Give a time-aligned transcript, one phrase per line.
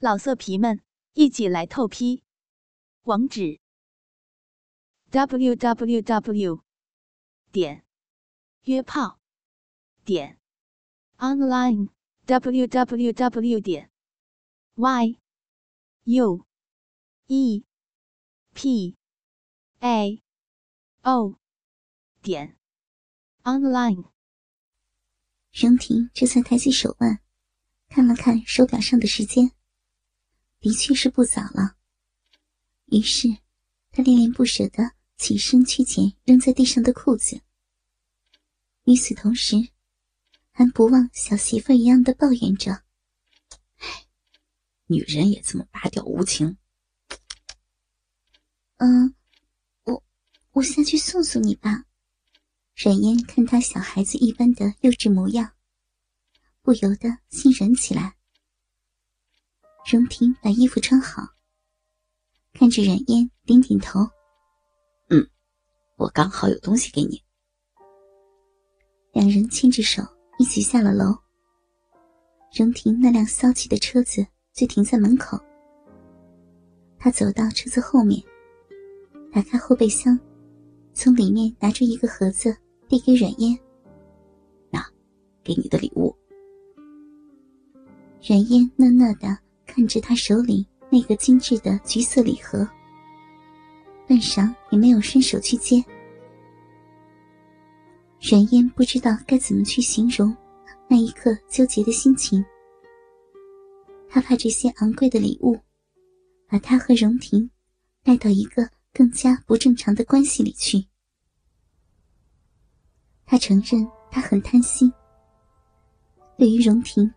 [0.00, 0.80] 老色皮们，
[1.14, 2.22] 一起来透批！
[3.02, 3.58] 网址
[5.10, 6.62] ：w w w
[7.50, 7.84] 点
[8.62, 9.18] 约炮
[10.04, 10.38] 点
[11.16, 11.88] online
[12.26, 13.90] w w w 点
[14.76, 15.18] y
[16.04, 16.46] u
[17.26, 17.64] e
[18.54, 18.96] p
[19.80, 20.22] a
[21.02, 21.40] o
[22.22, 22.56] 点
[23.42, 24.04] online。
[25.52, 27.18] 荣婷这才抬起手腕，
[27.88, 29.57] 看了看手表上的时间。
[30.60, 31.76] 的确是不早了，
[32.86, 33.28] 于是
[33.90, 37.40] 他恋恋不舍的起身去捡扔在地上的裤子。
[38.84, 39.56] 与此同时，
[40.50, 42.82] 还不忘小媳妇一样的抱怨着
[44.86, 46.58] ：“女人也这么拔掉无情。
[48.78, 49.14] ”“嗯，
[49.84, 50.04] 我
[50.52, 51.84] 我下去送送你吧。”
[52.74, 55.54] 冉嫣看他小孩子一般的幼稚模样，
[56.62, 58.17] 不由得心软起来。
[59.90, 61.26] 荣婷把衣服穿好，
[62.52, 64.00] 看着冉嫣点点头
[65.08, 65.26] ：“嗯，
[65.96, 67.22] 我刚好有东西给你。”
[69.14, 70.02] 两人牵着手
[70.38, 71.16] 一起下了楼。
[72.54, 75.40] 荣婷那辆骚气的车子就停在门口。
[76.98, 78.22] 他走到车子后面，
[79.32, 80.20] 打开后备箱，
[80.92, 82.54] 从里面拿出一个盒子
[82.88, 83.58] 递给冉嫣
[84.68, 84.86] ：“那，
[85.42, 86.14] 给你的礼物。”
[88.20, 89.47] 冉嫣讷讷的。
[89.68, 92.68] 看着他手里那个精致的橘色礼盒，
[94.08, 95.84] 半晌也没有伸手去接。
[98.18, 100.34] 冉嫣不知道该怎么去形容
[100.88, 102.44] 那一刻纠结的心情。
[104.08, 105.56] 他怕这些昂贵的礼物
[106.48, 107.48] 把他和荣婷
[108.02, 110.84] 带到一个更加不正常的关系里去。
[113.26, 114.90] 他承认他很贪心。
[116.36, 117.12] 对于荣婷，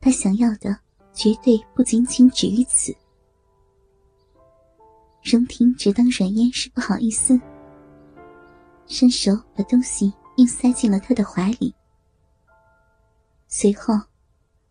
[0.00, 0.76] 他想要的。
[1.12, 2.94] 绝对不仅仅止于此。
[5.22, 7.38] 荣婷只当软烟是不好意思，
[8.86, 11.72] 伸手把东西硬塞进了他的怀里，
[13.46, 13.94] 随后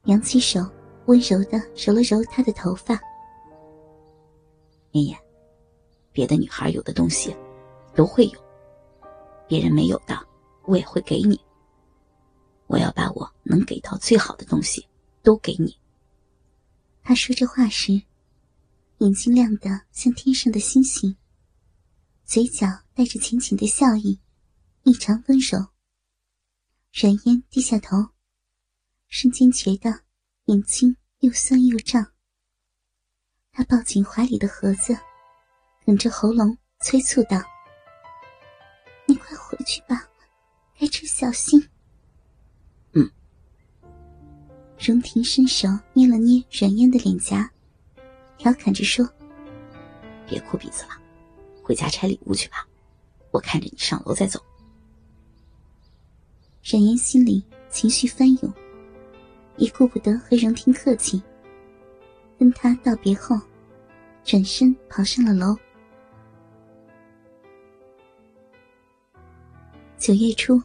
[0.05, 0.59] 扬起手，
[1.05, 2.99] 温柔的揉了揉他的头发。
[4.91, 5.17] 嫣嫣，
[6.11, 7.33] 别的女孩有的东西
[7.95, 8.39] 都会有，
[9.47, 10.19] 别人没有的，
[10.65, 11.39] 我也会给你。
[12.67, 14.85] 我要把我能给到最好的东西
[15.23, 15.77] 都给你。
[17.11, 18.03] 他说这话时，
[18.99, 21.17] 眼睛亮得像天上的星星，
[22.23, 24.21] 嘴角带着浅浅的笑意，
[24.83, 25.59] 异常温柔。
[26.93, 27.97] 冉嫣低下头，
[29.09, 30.03] 瞬间觉得
[30.45, 32.13] 眼睛又酸又胀。
[33.51, 34.97] 他抱紧怀里的盒子，
[35.85, 37.41] 哽着喉咙催促道
[39.05, 40.09] ：“你快回去吧，
[40.79, 41.61] 开车小心。”
[44.81, 47.47] 荣婷伸手捏了捏阮嫣的脸颊，
[48.35, 49.07] 调侃着说
[50.27, 50.89] ：“别哭鼻子了，
[51.61, 52.67] 回家拆礼物去吧。
[53.29, 54.43] 我看着你上楼再走。”
[56.65, 58.51] 冉嫣心里情绪翻涌，
[59.57, 61.21] 也顾不得和荣婷客气，
[62.39, 63.39] 跟他道别后，
[64.23, 65.55] 转身跑上了楼。
[69.99, 70.59] 九月初，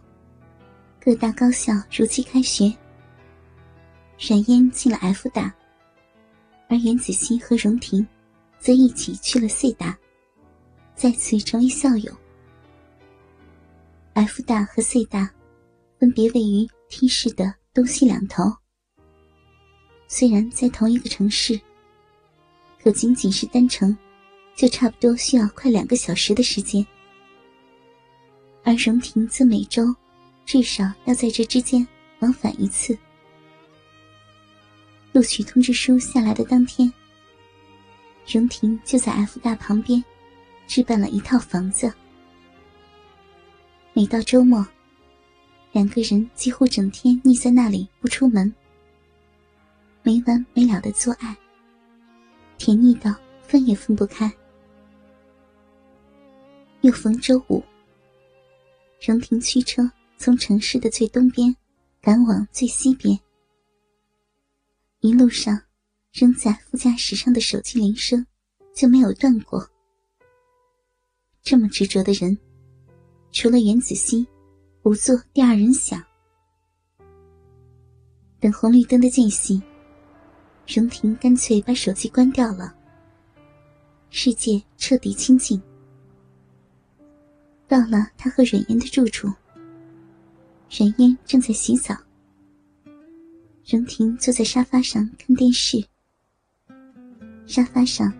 [0.98, 2.74] 各大高校如期开学。
[4.18, 5.54] 冉嫣进了 F 大，
[6.68, 8.06] 而袁子熙和荣婷
[8.58, 9.96] 则一起去了 C 大，
[10.94, 12.12] 再次成为校友。
[14.14, 15.30] F 大和 C 大
[15.98, 18.42] 分别位于 T 市的东西两头，
[20.08, 21.60] 虽然在同一个城市，
[22.82, 23.96] 可仅仅是单程，
[24.54, 26.84] 就差不多需要快两个小时的时间。
[28.64, 29.94] 而荣婷则每周
[30.46, 31.86] 至少要在这之间
[32.20, 32.98] 往返一次。
[35.16, 36.92] 录取通知书下来的当天，
[38.30, 40.04] 荣婷就在 F 大旁边
[40.66, 41.90] 置办了一套房子。
[43.94, 44.62] 每到周末，
[45.72, 48.54] 两个人几乎整天腻在那里不出门，
[50.02, 51.34] 没完没了的做爱，
[52.58, 54.30] 甜蜜到分也分不开。
[56.82, 57.64] 又逢周五，
[59.00, 61.56] 荣婷驱车从城市的最东边
[62.02, 63.18] 赶往最西边。
[65.00, 65.60] 一路上，
[66.12, 68.26] 扔在副驾驶上的手机铃声
[68.74, 69.68] 就没有断过。
[71.42, 72.36] 这么执着的人，
[73.30, 74.26] 除了袁子熙，
[74.82, 76.02] 不做第二人想。
[78.40, 79.62] 等红绿灯的间隙，
[80.66, 82.74] 荣婷干脆把手机关掉了。
[84.10, 85.60] 世界彻底清静。
[87.68, 89.28] 到了他和阮嫣的住处，
[90.70, 91.94] 阮嫣正在洗澡。
[93.68, 95.84] 荣婷坐在沙发上看电视，
[97.46, 98.14] 沙发上，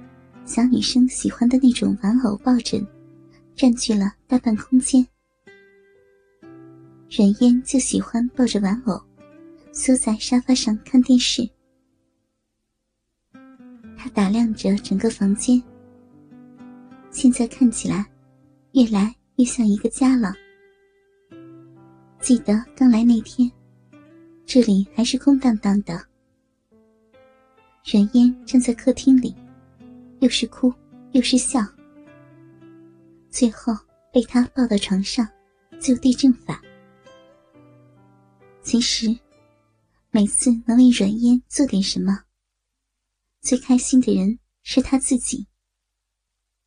[0.44, 2.84] 小女生喜欢的那种玩偶抱枕，
[3.54, 5.06] 占据了大半空间。
[7.08, 9.00] 阮嫣就喜欢抱着玩偶，
[9.70, 11.48] 缩在沙发上看电视。
[13.96, 15.62] 她打量着整个房间，
[17.12, 18.04] 现在看起来，
[18.72, 20.34] 越来越像一个家了。
[22.20, 23.48] 记得刚来那天，
[24.46, 26.06] 这里还是空荡荡的。
[27.84, 29.34] 阮嫣站在客厅里，
[30.20, 30.72] 又是哭
[31.10, 31.60] 又是笑，
[33.28, 33.76] 最后
[34.12, 35.28] 被他抱到床上，
[35.80, 36.62] 就地正法。
[38.62, 39.18] 其实，
[40.10, 42.22] 每次能为阮嫣做点什么，
[43.40, 45.48] 最开心的人是他自己。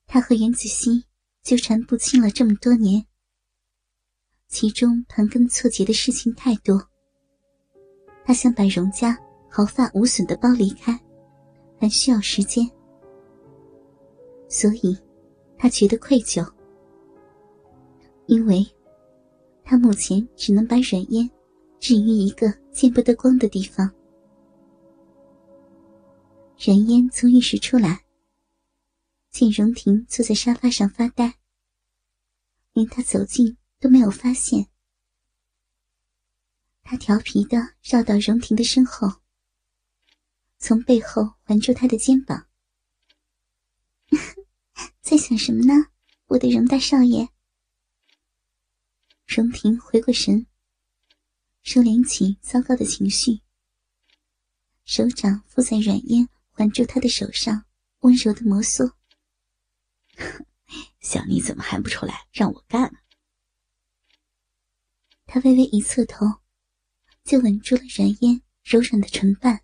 [0.05, 1.05] 他和袁子熙
[1.43, 3.05] 纠缠不清了这么多年，
[4.49, 6.89] 其中盘根错节的事情太多。
[8.29, 9.17] 他想把荣家
[9.49, 10.95] 毫发无损的包离开。
[11.79, 12.69] 还需要时间，
[14.47, 14.95] 所以，
[15.57, 16.47] 他觉得愧疚，
[18.27, 18.63] 因为，
[19.63, 21.27] 他目前只能把软烟
[21.79, 23.89] 置于一个见不得光的地方。
[26.63, 28.03] 软烟从浴室出来，
[29.31, 31.33] 见荣婷坐在沙发上发呆，
[32.73, 34.67] 连他走近都没有发现。
[36.83, 39.21] 他调皮的绕到荣婷的身后。
[40.57, 42.47] 从背后环住他的肩膀，
[44.99, 45.73] 在想什么呢，
[46.25, 47.29] 我的荣大少爷？
[49.25, 50.47] 荣婷回过神，
[51.63, 53.41] 收敛起糟糕的情绪，
[54.83, 57.63] 手掌附在软烟环住他的手上，
[57.99, 58.93] 温柔的摩挲。
[60.99, 63.01] 想你怎么还不出来让我干？
[65.25, 66.38] 他微微一侧头，
[67.23, 69.59] 就吻住了软烟柔软的唇瓣。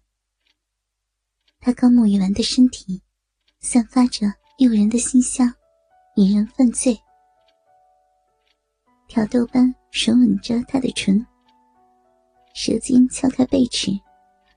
[1.60, 3.02] 他刚沐浴完的身体，
[3.60, 4.28] 散发着
[4.60, 5.52] 诱人的馨香，
[6.16, 6.96] 引人犯罪。
[9.08, 11.26] 挑逗般吮吻着他的唇，
[12.54, 13.92] 舌尖敲开背齿，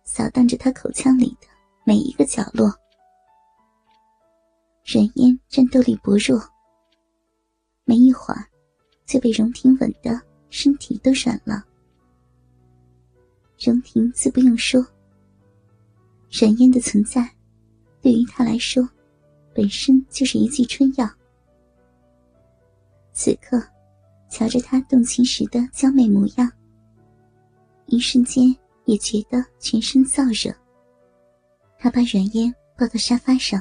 [0.04, 1.46] 扫荡着他口腔里的
[1.84, 2.70] 每一个角落。
[4.84, 6.42] 阮嫣战斗力薄弱，
[7.84, 8.46] 没一会儿
[9.06, 11.64] 就被荣婷吻得身体都软了。
[13.58, 14.86] 荣婷自不用说。
[16.30, 17.28] 冉嫣的存在，
[18.00, 18.88] 对于他来说，
[19.54, 21.08] 本身就是一剂春药。
[23.12, 23.60] 此刻，
[24.30, 26.52] 瞧着他动情时的娇媚模样，
[27.86, 30.54] 一瞬间也觉得全身燥热。
[31.78, 33.60] 他把软烟抱到沙发上，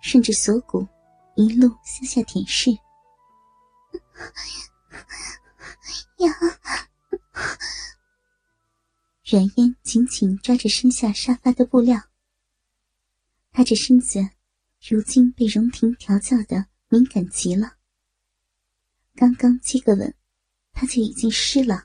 [0.00, 0.86] 顺着锁骨
[1.34, 2.72] 一路向下舔舐，
[6.18, 6.32] 呀。
[9.30, 11.96] 阮嫣紧紧抓着身下沙发的布料，
[13.52, 14.18] 她这身子
[14.88, 17.74] 如今被荣婷调教的敏感极了。
[19.14, 20.12] 刚刚接个吻，
[20.72, 21.84] 她就已经湿了。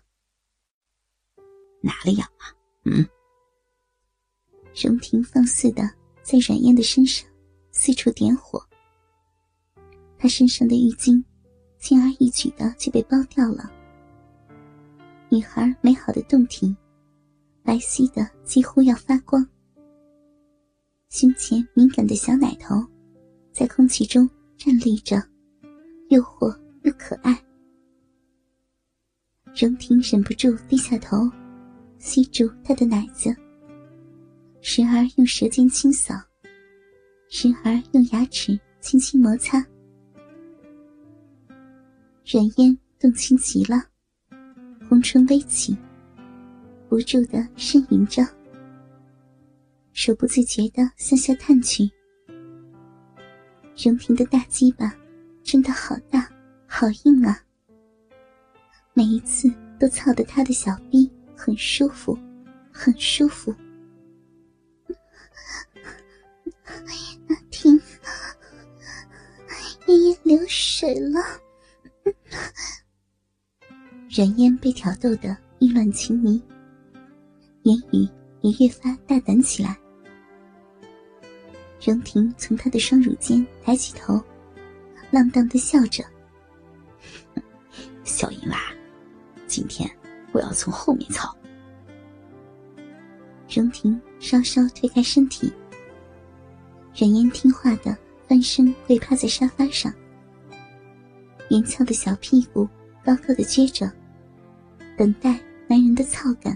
[1.81, 2.49] 哪里痒啊？
[2.85, 3.07] 嗯。
[4.75, 5.83] 荣婷放肆的
[6.23, 7.29] 在阮嫣的身上
[7.71, 8.59] 四处点火，
[10.17, 11.23] 她身上的浴巾
[11.77, 13.71] 轻而易举的就被剥掉了。
[15.29, 16.75] 女孩美好的胴体。
[17.65, 19.43] 白皙的几乎要发光，
[21.09, 22.75] 胸前敏感的小奶头，
[23.51, 25.17] 在空气中站立着，
[26.09, 27.43] 诱惑又可爱。
[29.55, 31.27] 荣婷忍不住低下头，
[31.97, 33.35] 吸住他的奶子，
[34.61, 36.13] 时而用舌尖轻扫，
[37.29, 39.57] 时而用牙齿轻轻摩擦。
[42.31, 43.83] 软烟动情极了，
[44.87, 45.75] 红唇微起。
[46.95, 48.25] 不住的呻吟着，
[49.91, 51.91] 手不自觉的向下探去。
[53.75, 54.95] 荣婷的大鸡巴
[55.43, 56.31] 真的好大，
[56.65, 57.43] 好硬啊！
[58.93, 62.17] 每一次都操得他的小臂很舒服，
[62.71, 63.53] 很舒服。
[67.27, 67.77] 那听，
[69.85, 71.19] 嫣嫣流水了。
[74.07, 76.41] 冉嫣被挑逗的意乱情迷。
[77.65, 78.07] 言语
[78.41, 79.75] 也越发大胆起来。
[81.83, 84.23] 荣婷从他的双乳间抬起头，
[85.09, 86.03] 浪荡的笑着
[88.05, 88.57] ：“小淫娃，
[89.47, 89.89] 今天
[90.31, 91.35] 我要从后面操。”
[93.49, 95.51] 荣婷稍稍推开身体，
[96.93, 99.91] 冉嫣听话的翻身跪趴在沙发上，
[101.49, 102.69] 圆翘的小屁股
[103.03, 103.91] 高高的撅着，
[104.95, 106.55] 等待男人的操感。